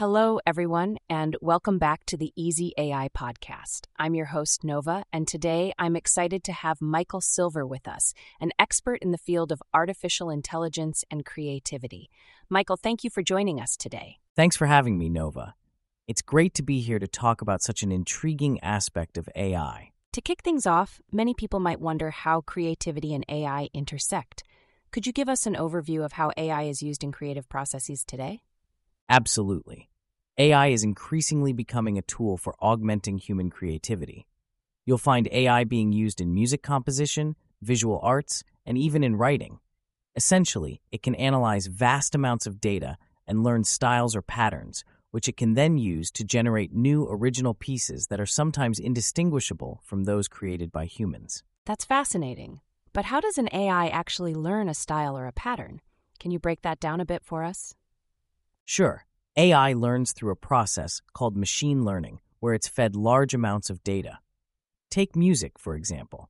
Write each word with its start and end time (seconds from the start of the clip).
Hello, 0.00 0.40
everyone, 0.46 0.96
and 1.10 1.36
welcome 1.42 1.78
back 1.78 2.06
to 2.06 2.16
the 2.16 2.32
Easy 2.34 2.72
AI 2.78 3.10
podcast. 3.14 3.80
I'm 3.98 4.14
your 4.14 4.24
host, 4.24 4.64
Nova, 4.64 5.04
and 5.12 5.28
today 5.28 5.74
I'm 5.78 5.94
excited 5.94 6.42
to 6.44 6.54
have 6.54 6.80
Michael 6.80 7.20
Silver 7.20 7.66
with 7.66 7.86
us, 7.86 8.14
an 8.40 8.50
expert 8.58 9.00
in 9.02 9.10
the 9.10 9.18
field 9.18 9.52
of 9.52 9.62
artificial 9.74 10.30
intelligence 10.30 11.04
and 11.10 11.26
creativity. 11.26 12.08
Michael, 12.48 12.78
thank 12.78 13.04
you 13.04 13.10
for 13.10 13.22
joining 13.22 13.60
us 13.60 13.76
today. 13.76 14.16
Thanks 14.34 14.56
for 14.56 14.64
having 14.64 14.96
me, 14.96 15.10
Nova. 15.10 15.54
It's 16.08 16.22
great 16.22 16.54
to 16.54 16.62
be 16.62 16.80
here 16.80 16.98
to 16.98 17.06
talk 17.06 17.42
about 17.42 17.60
such 17.60 17.82
an 17.82 17.92
intriguing 17.92 18.58
aspect 18.60 19.18
of 19.18 19.28
AI. 19.36 19.90
To 20.14 20.22
kick 20.22 20.42
things 20.42 20.66
off, 20.66 21.02
many 21.12 21.34
people 21.34 21.60
might 21.60 21.78
wonder 21.78 22.10
how 22.10 22.40
creativity 22.40 23.12
and 23.12 23.26
AI 23.28 23.68
intersect. 23.74 24.44
Could 24.92 25.06
you 25.06 25.12
give 25.12 25.28
us 25.28 25.44
an 25.44 25.56
overview 25.56 26.02
of 26.02 26.12
how 26.12 26.32
AI 26.38 26.62
is 26.62 26.80
used 26.80 27.04
in 27.04 27.12
creative 27.12 27.50
processes 27.50 28.02
today? 28.02 28.40
Absolutely. 29.10 29.89
AI 30.40 30.68
is 30.68 30.82
increasingly 30.82 31.52
becoming 31.52 31.98
a 31.98 32.02
tool 32.02 32.38
for 32.38 32.54
augmenting 32.60 33.18
human 33.18 33.50
creativity. 33.50 34.26
You'll 34.86 34.96
find 34.96 35.28
AI 35.30 35.64
being 35.64 35.92
used 35.92 36.18
in 36.18 36.32
music 36.32 36.62
composition, 36.62 37.36
visual 37.60 38.00
arts, 38.02 38.42
and 38.64 38.78
even 38.78 39.04
in 39.04 39.16
writing. 39.16 39.58
Essentially, 40.16 40.80
it 40.90 41.02
can 41.02 41.14
analyze 41.16 41.66
vast 41.66 42.14
amounts 42.14 42.46
of 42.46 42.58
data 42.58 42.96
and 43.26 43.44
learn 43.44 43.64
styles 43.64 44.16
or 44.16 44.22
patterns, 44.22 44.82
which 45.10 45.28
it 45.28 45.36
can 45.36 45.52
then 45.52 45.76
use 45.76 46.10
to 46.12 46.24
generate 46.24 46.72
new 46.72 47.06
original 47.10 47.52
pieces 47.52 48.06
that 48.06 48.18
are 48.18 48.24
sometimes 48.24 48.78
indistinguishable 48.78 49.82
from 49.84 50.04
those 50.04 50.26
created 50.26 50.72
by 50.72 50.86
humans. 50.86 51.44
That's 51.66 51.84
fascinating. 51.84 52.60
But 52.94 53.04
how 53.04 53.20
does 53.20 53.36
an 53.36 53.50
AI 53.52 53.88
actually 53.88 54.34
learn 54.34 54.70
a 54.70 54.74
style 54.74 55.18
or 55.18 55.26
a 55.26 55.32
pattern? 55.32 55.82
Can 56.18 56.30
you 56.30 56.38
break 56.38 56.62
that 56.62 56.80
down 56.80 56.98
a 56.98 57.04
bit 57.04 57.22
for 57.22 57.44
us? 57.44 57.74
Sure, 58.64 59.04
AI 59.40 59.72
learns 59.72 60.12
through 60.12 60.32
a 60.32 60.36
process 60.36 61.00
called 61.14 61.34
machine 61.34 61.82
learning, 61.82 62.20
where 62.40 62.52
it's 62.52 62.68
fed 62.68 62.94
large 62.94 63.32
amounts 63.32 63.70
of 63.70 63.82
data. 63.82 64.18
Take 64.90 65.16
music, 65.16 65.58
for 65.58 65.76
example. 65.76 66.28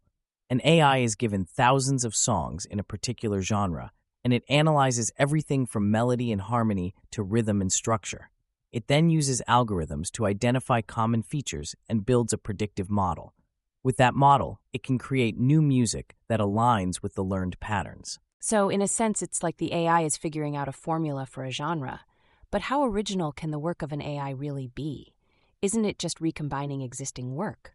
An 0.49 0.61
AI 0.63 0.99
is 0.99 1.17
given 1.17 1.45
thousands 1.45 2.05
of 2.05 2.15
songs 2.15 2.67
in 2.67 2.79
a 2.79 2.85
particular 2.85 3.43
genre, 3.43 3.91
and 4.23 4.33
it 4.33 4.45
analyzes 4.49 5.11
everything 5.19 5.67
from 5.67 5.91
melody 5.91 6.31
and 6.31 6.41
harmony 6.41 6.95
to 7.11 7.25
rhythm 7.25 7.61
and 7.61 7.73
structure. 7.73 8.31
It 8.71 8.87
then 8.87 9.11
uses 9.11 9.43
algorithms 9.49 10.13
to 10.13 10.27
identify 10.27 10.81
common 10.81 11.25
features 11.25 11.75
and 11.89 12.07
builds 12.07 12.33
a 12.33 12.39
predictive 12.39 12.93
model. 12.93 13.35
With 13.83 13.97
that 13.97 14.15
model, 14.15 14.61
it 14.73 14.85
can 14.85 14.99
create 14.99 15.37
new 15.37 15.61
music 15.61 16.15
that 16.29 16.39
aligns 16.39 17.03
with 17.03 17.17
the 17.17 17.25
learned 17.25 17.59
patterns. 17.59 18.21
So, 18.39 18.69
in 18.69 18.81
a 18.81 18.87
sense, 18.87 19.21
it's 19.21 19.43
like 19.43 19.57
the 19.57 19.75
AI 19.75 20.03
is 20.03 20.17
figuring 20.17 20.55
out 20.57 20.69
a 20.69 20.73
formula 20.73 21.27
for 21.27 21.43
a 21.43 21.51
genre. 21.51 22.03
But 22.51 22.63
how 22.63 22.83
original 22.85 23.31
can 23.31 23.53
the 23.53 23.61
work 23.61 23.81
of 23.81 23.93
an 23.93 24.03
AI 24.03 24.31
really 24.31 24.67
be? 24.67 25.15
Isn't 25.63 25.85
it 25.85 26.01
just 26.01 26.21
recombining 26.21 26.83
existing 26.83 27.37
work? 27.37 27.75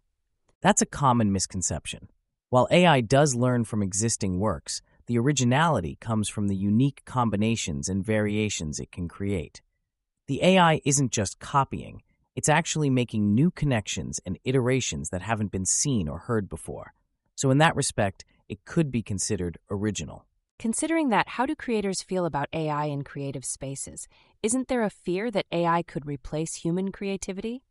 That's 0.61 0.81
a 0.81 0.85
common 0.85 1.31
misconception. 1.31 2.09
While 2.49 2.67
AI 2.69 2.99
does 2.99 3.35
learn 3.35 3.63
from 3.63 3.81
existing 3.81 4.37
works, 4.37 4.81
the 5.05 5.17
originality 5.17 5.97
comes 6.01 6.27
from 6.27 6.49
the 6.49 6.57
unique 6.57 7.03
combinations 7.05 7.87
and 7.87 8.03
variations 8.03 8.79
it 8.79 8.91
can 8.91 9.07
create. 9.07 9.61
The 10.27 10.43
AI 10.43 10.81
isn't 10.83 11.13
just 11.13 11.39
copying, 11.39 12.01
it's 12.35 12.49
actually 12.49 12.89
making 12.89 13.33
new 13.33 13.51
connections 13.51 14.19
and 14.25 14.37
iterations 14.43 15.09
that 15.09 15.21
haven't 15.21 15.53
been 15.53 15.65
seen 15.65 16.09
or 16.09 16.19
heard 16.19 16.49
before. 16.49 16.93
So, 17.35 17.49
in 17.49 17.59
that 17.59 17.77
respect, 17.77 18.25
it 18.49 18.65
could 18.65 18.91
be 18.91 19.01
considered 19.01 19.57
original. 19.71 20.25
Considering 20.57 21.09
that, 21.09 21.27
how 21.27 21.45
do 21.45 21.53
creators 21.53 22.01
feel 22.01 22.25
about 22.25 22.47
AI 22.53 22.85
in 22.85 23.03
creative 23.03 23.43
spaces? 23.43 24.07
Isn't 24.41 24.69
there 24.69 24.83
a 24.83 24.89
fear 24.89 25.29
that 25.31 25.47
AI 25.51 25.83
could 25.83 26.05
replace 26.07 26.55
human 26.55 26.93
creativity? 26.93 27.63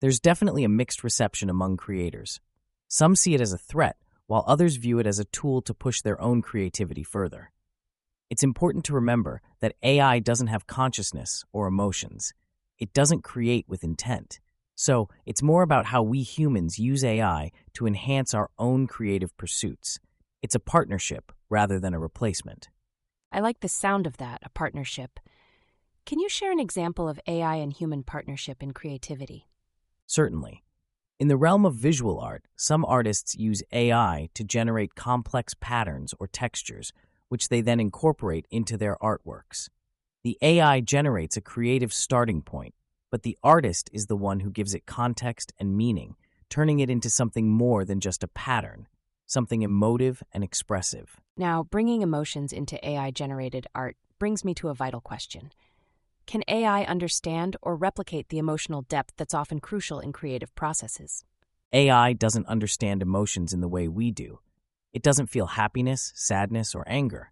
There's 0.00 0.18
definitely 0.18 0.64
a 0.64 0.70
mixed 0.70 1.04
reception 1.04 1.50
among 1.50 1.76
creators. 1.76 2.40
Some 2.88 3.14
see 3.14 3.34
it 3.34 3.42
as 3.42 3.52
a 3.52 3.58
threat, 3.58 3.96
while 4.26 4.44
others 4.46 4.76
view 4.76 4.98
it 4.98 5.06
as 5.06 5.18
a 5.18 5.26
tool 5.26 5.60
to 5.62 5.74
push 5.74 6.00
their 6.00 6.20
own 6.20 6.40
creativity 6.40 7.02
further. 7.02 7.52
It's 8.30 8.42
important 8.42 8.84
to 8.86 8.94
remember 8.94 9.42
that 9.60 9.76
AI 9.82 10.18
doesn't 10.18 10.46
have 10.46 10.66
consciousness 10.66 11.44
or 11.52 11.66
emotions. 11.66 12.32
It 12.78 12.94
doesn't 12.94 13.22
create 13.22 13.66
with 13.68 13.84
intent. 13.84 14.40
So, 14.74 15.08
it's 15.26 15.42
more 15.42 15.62
about 15.62 15.86
how 15.86 16.02
we 16.02 16.22
humans 16.22 16.78
use 16.78 17.04
AI 17.04 17.50
to 17.74 17.86
enhance 17.86 18.32
our 18.32 18.48
own 18.58 18.86
creative 18.86 19.36
pursuits. 19.36 19.98
It's 20.40 20.54
a 20.54 20.60
partnership 20.60 21.32
rather 21.50 21.80
than 21.80 21.94
a 21.94 21.98
replacement. 21.98 22.68
I 23.32 23.40
like 23.40 23.58
the 23.58 23.68
sound 23.68 24.06
of 24.06 24.18
that, 24.18 24.40
a 24.44 24.48
partnership. 24.48 25.18
Can 26.06 26.20
you 26.20 26.28
share 26.28 26.52
an 26.52 26.60
example 26.60 27.08
of 27.08 27.18
AI 27.26 27.56
and 27.56 27.72
human 27.72 28.04
partnership 28.04 28.62
in 28.62 28.72
creativity? 28.72 29.48
Certainly. 30.06 30.62
In 31.18 31.26
the 31.26 31.36
realm 31.36 31.66
of 31.66 31.74
visual 31.74 32.20
art, 32.20 32.44
some 32.54 32.84
artists 32.84 33.34
use 33.34 33.64
AI 33.72 34.28
to 34.34 34.44
generate 34.44 34.94
complex 34.94 35.54
patterns 35.58 36.14
or 36.20 36.28
textures, 36.28 36.92
which 37.28 37.48
they 37.48 37.60
then 37.60 37.80
incorporate 37.80 38.46
into 38.48 38.76
their 38.76 38.96
artworks. 39.02 39.68
The 40.22 40.38
AI 40.40 40.80
generates 40.80 41.36
a 41.36 41.40
creative 41.40 41.92
starting 41.92 42.42
point, 42.42 42.74
but 43.10 43.24
the 43.24 43.36
artist 43.42 43.90
is 43.92 44.06
the 44.06 44.16
one 44.16 44.40
who 44.40 44.50
gives 44.50 44.72
it 44.72 44.86
context 44.86 45.52
and 45.58 45.76
meaning, 45.76 46.14
turning 46.48 46.78
it 46.78 46.88
into 46.88 47.10
something 47.10 47.50
more 47.50 47.84
than 47.84 47.98
just 47.98 48.22
a 48.22 48.28
pattern 48.28 48.86
something 49.28 49.62
emotive 49.62 50.22
and 50.32 50.42
expressive. 50.42 51.20
Now, 51.36 51.62
bringing 51.62 52.02
emotions 52.02 52.52
into 52.52 52.84
AI 52.86 53.12
generated 53.12 53.68
art 53.74 53.96
brings 54.18 54.44
me 54.44 54.54
to 54.54 54.68
a 54.68 54.74
vital 54.74 55.00
question. 55.00 55.52
Can 56.26 56.42
AI 56.48 56.82
understand 56.82 57.56
or 57.62 57.76
replicate 57.76 58.28
the 58.28 58.38
emotional 58.38 58.82
depth 58.82 59.14
that's 59.16 59.34
often 59.34 59.60
crucial 59.60 60.00
in 60.00 60.12
creative 60.12 60.54
processes? 60.54 61.24
AI 61.72 62.14
doesn't 62.14 62.46
understand 62.46 63.02
emotions 63.02 63.52
in 63.52 63.60
the 63.60 63.68
way 63.68 63.86
we 63.86 64.10
do. 64.10 64.40
It 64.92 65.02
doesn't 65.02 65.28
feel 65.28 65.46
happiness, 65.46 66.12
sadness, 66.16 66.74
or 66.74 66.84
anger. 66.86 67.30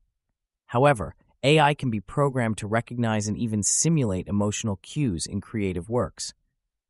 However, 0.66 1.14
AI 1.42 1.74
can 1.74 1.90
be 1.90 2.00
programmed 2.00 2.58
to 2.58 2.66
recognize 2.66 3.28
and 3.28 3.36
even 3.36 3.62
simulate 3.62 4.28
emotional 4.28 4.76
cues 4.82 5.26
in 5.26 5.40
creative 5.40 5.88
works. 5.88 6.34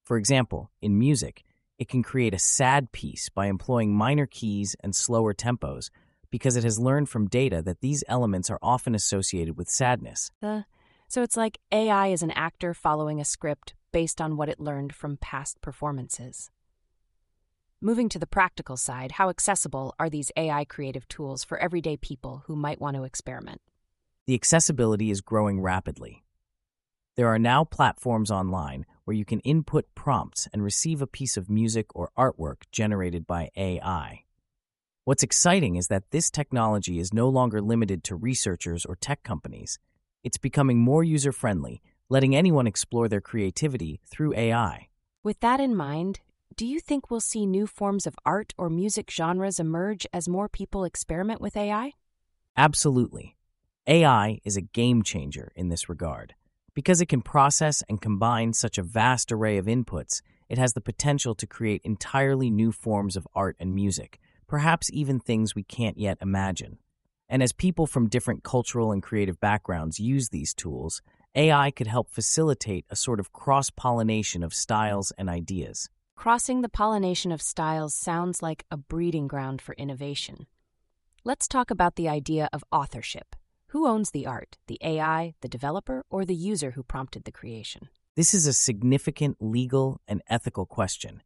For 0.04 0.16
example, 0.16 0.70
in 0.80 0.98
music, 0.98 1.44
it 1.78 1.88
can 1.88 2.02
create 2.02 2.34
a 2.34 2.38
sad 2.38 2.92
piece 2.92 3.28
by 3.28 3.46
employing 3.46 3.94
minor 3.94 4.26
keys 4.26 4.76
and 4.80 4.94
slower 4.94 5.34
tempos 5.34 5.90
because 6.30 6.56
it 6.56 6.64
has 6.64 6.78
learned 6.78 7.08
from 7.08 7.28
data 7.28 7.62
that 7.62 7.80
these 7.80 8.02
elements 8.08 8.50
are 8.50 8.58
often 8.62 8.94
associated 8.94 9.56
with 9.56 9.68
sadness. 9.68 10.30
Uh, 10.42 10.62
so 11.08 11.22
it's 11.22 11.36
like 11.36 11.58
AI 11.70 12.08
is 12.08 12.22
an 12.22 12.32
actor 12.32 12.74
following 12.74 13.20
a 13.20 13.24
script 13.24 13.74
based 13.92 14.20
on 14.20 14.36
what 14.36 14.48
it 14.48 14.60
learned 14.60 14.94
from 14.94 15.16
past 15.18 15.60
performances. 15.60 16.50
Moving 17.80 18.08
to 18.08 18.18
the 18.18 18.26
practical 18.26 18.76
side, 18.76 19.12
how 19.12 19.28
accessible 19.28 19.94
are 19.98 20.10
these 20.10 20.32
AI 20.36 20.64
creative 20.64 21.06
tools 21.08 21.44
for 21.44 21.58
everyday 21.58 21.96
people 21.96 22.42
who 22.46 22.56
might 22.56 22.80
want 22.80 22.96
to 22.96 23.04
experiment? 23.04 23.60
The 24.26 24.34
accessibility 24.34 25.10
is 25.10 25.20
growing 25.20 25.60
rapidly. 25.60 26.24
There 27.16 27.28
are 27.28 27.38
now 27.38 27.64
platforms 27.64 28.30
online 28.30 28.86
where 29.06 29.16
you 29.16 29.24
can 29.24 29.38
input 29.40 29.86
prompts 29.94 30.48
and 30.52 30.62
receive 30.62 31.00
a 31.00 31.06
piece 31.06 31.36
of 31.36 31.48
music 31.48 31.86
or 31.94 32.10
artwork 32.18 32.64
generated 32.72 33.24
by 33.24 33.48
AI. 33.56 34.24
What's 35.04 35.22
exciting 35.22 35.76
is 35.76 35.86
that 35.86 36.10
this 36.10 36.28
technology 36.28 36.98
is 36.98 37.14
no 37.14 37.28
longer 37.28 37.62
limited 37.62 38.02
to 38.04 38.16
researchers 38.16 38.84
or 38.84 38.96
tech 38.96 39.22
companies. 39.22 39.78
It's 40.24 40.38
becoming 40.38 40.80
more 40.80 41.04
user 41.04 41.30
friendly, 41.30 41.80
letting 42.08 42.34
anyone 42.34 42.66
explore 42.66 43.08
their 43.08 43.20
creativity 43.20 44.00
through 44.10 44.34
AI. 44.34 44.88
With 45.22 45.38
that 45.38 45.60
in 45.60 45.76
mind, 45.76 46.18
do 46.56 46.66
you 46.66 46.80
think 46.80 47.08
we'll 47.08 47.20
see 47.20 47.46
new 47.46 47.68
forms 47.68 48.08
of 48.08 48.16
art 48.26 48.54
or 48.58 48.68
music 48.68 49.08
genres 49.08 49.60
emerge 49.60 50.04
as 50.12 50.28
more 50.28 50.48
people 50.48 50.82
experiment 50.82 51.40
with 51.40 51.56
AI? 51.56 51.92
Absolutely. 52.56 53.36
AI 53.86 54.40
is 54.44 54.56
a 54.56 54.62
game 54.62 55.04
changer 55.04 55.52
in 55.54 55.68
this 55.68 55.88
regard. 55.88 56.34
Because 56.76 57.00
it 57.00 57.06
can 57.08 57.22
process 57.22 57.82
and 57.88 58.02
combine 58.02 58.52
such 58.52 58.76
a 58.76 58.82
vast 58.82 59.32
array 59.32 59.56
of 59.56 59.64
inputs, 59.64 60.20
it 60.50 60.58
has 60.58 60.74
the 60.74 60.82
potential 60.82 61.34
to 61.36 61.46
create 61.46 61.80
entirely 61.84 62.50
new 62.50 62.70
forms 62.70 63.16
of 63.16 63.26
art 63.34 63.56
and 63.58 63.74
music, 63.74 64.20
perhaps 64.46 64.90
even 64.92 65.18
things 65.18 65.54
we 65.54 65.62
can't 65.62 65.96
yet 65.96 66.18
imagine. 66.20 66.76
And 67.30 67.42
as 67.42 67.54
people 67.54 67.86
from 67.86 68.10
different 68.10 68.44
cultural 68.44 68.92
and 68.92 69.02
creative 69.02 69.40
backgrounds 69.40 69.98
use 69.98 70.28
these 70.28 70.52
tools, 70.52 71.00
AI 71.34 71.70
could 71.70 71.86
help 71.86 72.10
facilitate 72.10 72.84
a 72.90 72.94
sort 72.94 73.20
of 73.20 73.32
cross 73.32 73.70
pollination 73.70 74.42
of 74.42 74.52
styles 74.52 75.14
and 75.16 75.30
ideas. 75.30 75.88
Crossing 76.14 76.60
the 76.60 76.68
pollination 76.68 77.32
of 77.32 77.40
styles 77.40 77.94
sounds 77.94 78.42
like 78.42 78.66
a 78.70 78.76
breeding 78.76 79.28
ground 79.28 79.62
for 79.62 79.74
innovation. 79.76 80.46
Let's 81.24 81.48
talk 81.48 81.70
about 81.70 81.96
the 81.96 82.10
idea 82.10 82.50
of 82.52 82.64
authorship. 82.70 83.34
Who 83.70 83.88
owns 83.88 84.12
the 84.12 84.26
art, 84.26 84.58
the 84.68 84.78
AI, 84.80 85.34
the 85.40 85.48
developer, 85.48 86.04
or 86.08 86.24
the 86.24 86.36
user 86.36 86.70
who 86.72 86.84
prompted 86.84 87.24
the 87.24 87.32
creation? 87.32 87.88
This 88.14 88.32
is 88.32 88.46
a 88.46 88.52
significant 88.52 89.38
legal 89.40 90.00
and 90.06 90.22
ethical 90.28 90.66
question. 90.66 91.22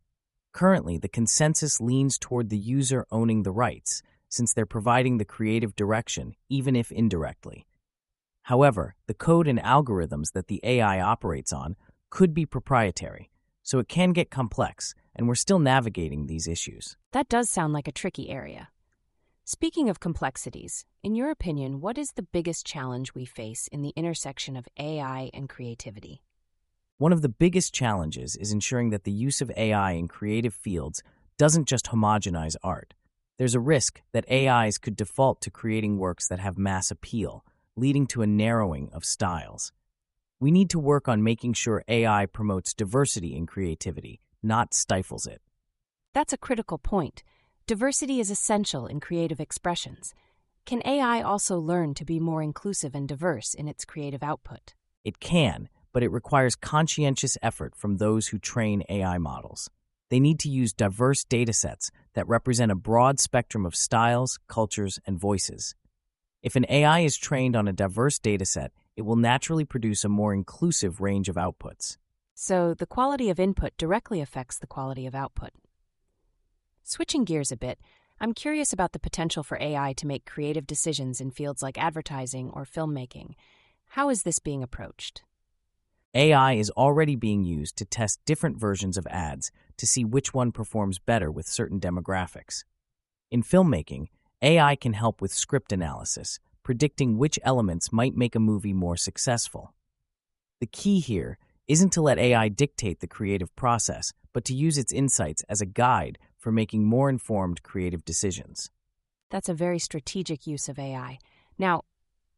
Currently, 0.53 0.97
the 0.97 1.09
consensus 1.09 1.81
leans 1.81 2.19
toward 2.19 2.49
the 2.49 2.59
user 2.59 3.07
owning 3.11 3.43
the 3.43 3.53
rights, 3.53 4.03
since 4.29 4.55
they're 4.55 4.65
providing 4.65 5.19
the 5.19 5.25
creative 5.25 5.77
direction, 5.77 6.35
even 6.49 6.75
if 6.75 6.91
indirectly. 6.91 7.67
However, 8.45 8.95
the 9.07 9.15
code 9.15 9.47
and 9.47 9.61
algorithms 9.61 10.33
that 10.33 10.49
the 10.49 10.61
AI 10.65 10.99
operates 10.99 11.53
on 11.53 11.77
could 12.09 12.33
be 12.33 12.47
proprietary, 12.47 13.31
so 13.63 13.79
it 13.79 13.89
can 13.89 14.13
get 14.13 14.31
complex, 14.31 14.95
and 15.15 15.29
we're 15.29 15.35
still 15.35 15.59
navigating 15.59 16.27
these 16.27 16.49
issues. 16.49 16.97
That 17.13 17.29
does 17.29 17.51
sound 17.51 17.75
like 17.75 17.87
a 17.87 17.93
tricky 17.93 18.31
area. 18.31 18.71
Speaking 19.53 19.91
of 19.91 19.99
complexities, 19.99 20.85
in 21.03 21.17
your 21.17 21.29
opinion, 21.29 21.81
what 21.81 21.99
is 21.99 22.13
the 22.13 22.23
biggest 22.23 22.65
challenge 22.65 23.17
we 23.17 23.25
face 23.25 23.67
in 23.73 23.83
the 23.83 23.93
intersection 23.97 24.55
of 24.57 24.69
AI 24.79 25.29
and 25.35 25.49
creativity? 25.49 26.23
One 26.99 27.13
of 27.13 27.21
the 27.21 27.29
biggest 27.29 27.75
challenges 27.75 28.37
is 28.37 28.53
ensuring 28.53 28.91
that 28.91 29.03
the 29.03 29.11
use 29.11 29.41
of 29.41 29.51
AI 29.57 29.91
in 29.91 30.07
creative 30.07 30.55
fields 30.55 31.03
doesn't 31.37 31.67
just 31.67 31.87
homogenize 31.87 32.55
art. 32.63 32.95
There's 33.39 33.57
a 33.57 33.59
risk 33.59 34.01
that 34.13 34.31
AIs 34.31 34.79
could 34.79 34.95
default 34.95 35.41
to 35.41 35.51
creating 35.51 35.99
works 35.99 36.29
that 36.29 36.39
have 36.39 36.57
mass 36.57 36.93
appeal, 36.93 37.45
leading 37.75 38.07
to 38.07 38.23
a 38.23 38.29
narrowing 38.29 38.89
of 38.93 39.05
styles. 39.05 39.73
We 40.39 40.53
need 40.53 40.71
to 40.71 40.79
work 40.79 41.09
on 41.09 41.25
making 41.25 41.55
sure 41.55 41.83
AI 41.89 42.27
promotes 42.27 42.73
diversity 42.73 43.35
in 43.35 43.47
creativity, 43.47 44.21
not 44.45 44.75
stifles 44.75 45.27
it. 45.27 45.43
That's 46.15 46.33
a 46.33 46.39
critical 46.39 46.79
point. 46.79 47.25
Diversity 47.71 48.19
is 48.19 48.33
essential 48.33 48.89
in 48.89 48.99
creative 48.99 49.39
expressions. 49.39 50.13
Can 50.67 50.83
AI 50.85 51.23
also 51.23 51.61
learn 51.61 51.95
to 51.95 52.05
be 52.05 52.19
more 52.19 52.43
inclusive 52.43 52.97
and 52.97 53.07
diverse 53.07 53.55
in 53.55 53.69
its 53.69 53.85
creative 53.85 54.25
output? 54.25 54.75
It 55.05 55.21
can, 55.21 55.69
but 55.93 56.03
it 56.03 56.11
requires 56.11 56.57
conscientious 56.57 57.39
effort 57.41 57.77
from 57.77 57.99
those 57.99 58.27
who 58.27 58.41
train 58.41 58.83
AI 58.89 59.19
models. 59.19 59.71
They 60.09 60.19
need 60.19 60.41
to 60.41 60.49
use 60.49 60.73
diverse 60.73 61.25
datasets 61.25 61.93
that 62.15 62.27
represent 62.27 62.73
a 62.73 62.75
broad 62.75 63.21
spectrum 63.21 63.65
of 63.65 63.77
styles, 63.77 64.41
cultures, 64.49 64.99
and 65.07 65.17
voices. 65.17 65.77
If 66.43 66.57
an 66.57 66.67
AI 66.69 67.03
is 67.03 67.17
trained 67.17 67.55
on 67.55 67.69
a 67.69 67.73
diverse 67.73 68.19
dataset, 68.19 68.71
it 68.97 69.03
will 69.03 69.15
naturally 69.15 69.65
produce 69.65 70.03
a 70.03 70.09
more 70.09 70.35
inclusive 70.35 71.01
range 71.01 71.29
of 71.29 71.37
outputs. 71.37 71.99
So, 72.35 72.75
the 72.75 72.85
quality 72.85 73.31
of 73.31 73.39
input 73.39 73.77
directly 73.77 74.21
affects 74.21 74.59
the 74.59 74.67
quality 74.67 75.07
of 75.07 75.15
output. 75.15 75.53
Switching 76.91 77.23
gears 77.23 77.53
a 77.53 77.57
bit, 77.57 77.79
I'm 78.21 78.35
curious 78.35 78.73
about 78.73 78.91
the 78.91 78.99
potential 78.99 79.45
for 79.45 79.57
AI 79.61 79.93
to 79.93 80.09
make 80.09 80.27
creative 80.27 80.67
decisions 80.67 81.21
in 81.21 81.31
fields 81.31 81.63
like 81.63 81.79
advertising 81.79 82.51
or 82.51 82.65
filmmaking. 82.65 83.35
How 83.91 84.11
is 84.11 84.25
this 84.25 84.41
being 84.41 84.61
approached? 84.61 85.23
AI 86.15 86.55
is 86.55 86.69
already 86.71 87.15
being 87.15 87.45
used 87.45 87.77
to 87.77 87.85
test 87.85 88.19
different 88.25 88.59
versions 88.59 88.97
of 88.97 89.07
ads 89.07 89.53
to 89.77 89.87
see 89.87 90.05
which 90.05 90.35
one 90.35 90.51
performs 90.51 90.99
better 90.99 91.31
with 91.31 91.47
certain 91.47 91.79
demographics. 91.79 92.65
In 93.31 93.45
filmmaking, 93.45 94.09
AI 94.43 94.75
can 94.75 94.95
help 94.95 95.23
with 95.23 95.33
script 95.33 95.71
analysis, 95.71 96.41
predicting 96.65 97.19
which 97.19 97.39
elements 97.45 97.93
might 97.93 98.17
make 98.17 98.35
a 98.35 98.41
movie 98.41 98.73
more 98.73 98.97
successful. 98.97 99.75
The 100.59 100.67
key 100.67 100.99
here 100.99 101.39
isn't 101.69 101.93
to 101.93 102.03
let 102.03 102.19
AI 102.19 102.49
dictate 102.49 102.99
the 102.99 103.07
creative 103.07 103.55
process, 103.55 104.13
but 104.33 104.45
to 104.47 104.55
use 104.55 104.77
its 104.77 104.93
insights 104.93 105.45
as 105.49 105.61
a 105.61 105.67
guide 105.67 106.19
for 106.41 106.51
making 106.51 106.85
more 106.85 107.09
informed 107.09 107.63
creative 107.63 108.05
decisions. 108.05 108.71
That's 109.31 109.49
a 109.49 109.55
very 109.55 109.79
strategic 109.79 110.47
use 110.47 110.69
of 110.69 110.79
AI. 110.79 111.19
Now, 111.59 111.83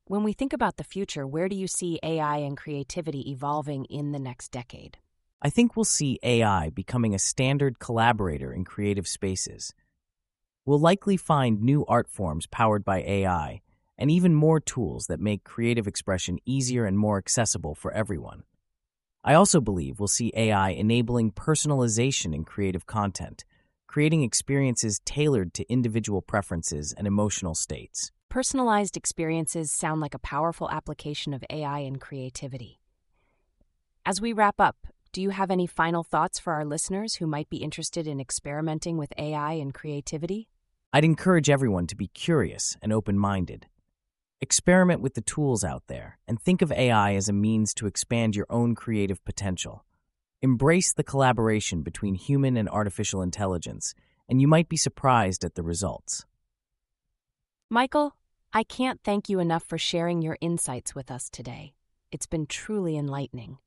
when 0.07 0.25
we 0.25 0.33
think 0.33 0.53
about 0.53 0.77
the 0.77 0.85
future, 0.85 1.27
where 1.27 1.49
do 1.49 1.57
you 1.57 1.69
see 1.69 2.01
AI 2.03 2.39
and 2.39 2.57
creativity 2.57 3.31
evolving 3.31 3.85
in 3.87 4.13
the 4.13 4.19
next 4.19 4.51
decade? 4.51 4.99
I 5.41 5.49
think 5.49 5.75
we'll 5.75 5.85
see 5.85 6.19
AI 6.23 6.71
becoming 6.71 7.15
a 7.15 7.19
standard 7.19 7.79
collaborator 7.79 8.53
in 8.53 8.65
creative 8.65 9.09
spaces. 9.09 9.73
We'll 10.67 10.81
likely 10.81 11.17
find 11.17 11.63
new 11.63 11.87
art 11.87 12.09
forms 12.09 12.47
powered 12.47 12.85
by 12.85 13.03
AI 13.03 13.63
and 13.97 14.11
even 14.11 14.35
more 14.35 14.59
tools 14.59 15.07
that 15.07 15.21
make 15.21 15.45
creative 15.45 15.87
expression 15.87 16.39
easier 16.45 16.85
and 16.85 16.99
more 16.99 17.19
accessible 17.19 17.75
for 17.75 17.93
everyone. 17.93 18.43
I 19.25 19.35
also 19.35 19.61
believe 19.61 20.01
we'll 20.01 20.09
see 20.09 20.33
AI 20.35 20.71
enabling 20.71 21.33
personalization 21.33 22.35
in 22.35 22.45
creative 22.45 22.87
content, 22.87 23.45
creating 23.93 24.23
experiences 24.23 25.03
tailored 25.05 25.53
to 25.53 25.71
individual 25.71 26.23
preferences 26.23 26.95
and 26.97 27.07
emotional 27.07 27.55
states. 27.55 28.11
Personalized 28.31 28.97
experiences 28.97 29.71
sound 29.71 30.01
like 30.01 30.15
a 30.15 30.19
powerful 30.19 30.71
application 30.71 31.35
of 31.35 31.45
AI 31.51 31.81
and 31.81 32.01
creativity. 32.01 32.81
As 34.07 34.19
we 34.19 34.33
wrap 34.33 34.59
up, 34.59 34.77
do 35.13 35.21
you 35.21 35.29
have 35.29 35.51
any 35.51 35.67
final 35.67 36.03
thoughts 36.03 36.39
for 36.39 36.55
our 36.55 36.65
listeners 36.65 37.17
who 37.17 37.27
might 37.27 37.51
be 37.51 37.59
interested 37.59 38.07
in 38.07 38.19
experimenting 38.19 38.97
with 38.97 39.13
AI 39.19 39.53
and 39.53 39.75
creativity? 39.75 40.49
I'd 40.95 41.05
encourage 41.05 41.51
everyone 41.51 41.87
to 41.89 41.95
be 41.95 42.09
curious 42.09 42.79
and 42.81 42.95
open 42.95 43.19
minded. 43.19 43.67
Experiment 44.41 45.03
with 45.03 45.13
the 45.13 45.21
tools 45.21 45.65
out 45.65 45.83
there 45.89 46.19
and 46.27 46.41
think 46.41 46.63
of 46.63 46.73
AI 46.73 47.15
as 47.15 47.29
a 47.29 47.35
means 47.35 47.75
to 47.75 47.87
expand 47.87 48.37
your 48.37 48.47
own 48.49 48.75
creative 48.75 49.23
potential. 49.27 49.85
Embrace 50.45 50.93
the 50.93 51.05
collaboration 51.05 51.83
between 51.83 52.17
human 52.17 52.57
and 52.57 52.69
artificial 52.69 53.23
intelligence, 53.23 53.95
and 54.29 54.41
you 54.41 54.49
might 54.49 54.69
be 54.69 54.77
surprised 54.77 55.45
at 55.45 55.55
the 55.55 55.63
results. 55.63 56.27
Michael, 57.71 58.17
I 58.53 58.65
can't 58.65 59.01
thank 59.05 59.29
you 59.29 59.39
enough 59.39 59.63
for 59.63 59.79
sharing 59.79 60.21
your 60.21 60.37
insights 60.41 60.97
with 60.97 61.13
us 61.13 61.31
today. 61.31 61.75
It's 62.11 62.27
been 62.27 62.47
truly 62.47 62.97
enlightening. 62.97 63.59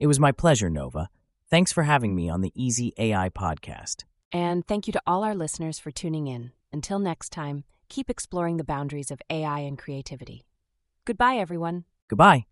It 0.00 0.08
was 0.08 0.18
my 0.18 0.32
pleasure, 0.32 0.68
Nova. 0.68 1.10
Thanks 1.48 1.70
for 1.70 1.84
having 1.84 2.16
me 2.16 2.28
on 2.28 2.40
the 2.40 2.52
Easy 2.56 2.92
AI 2.98 3.28
podcast. 3.30 4.02
And 4.32 4.66
thank 4.66 4.88
you 4.88 4.92
to 4.94 5.02
all 5.06 5.22
our 5.22 5.34
listeners 5.34 5.78
for 5.78 5.92
tuning 5.92 6.26
in. 6.26 6.50
Until 6.72 6.98
next 6.98 7.30
time, 7.30 7.62
keep 7.88 8.10
exploring 8.10 8.56
the 8.56 8.64
boundaries 8.64 9.12
of 9.12 9.22
AI 9.30 9.60
and 9.60 9.78
creativity. 9.78 10.44
Goodbye, 11.04 11.36
everyone. 11.36 11.84
Goodbye. 12.08 12.46